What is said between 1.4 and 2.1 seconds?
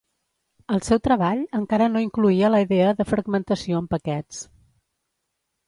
encara no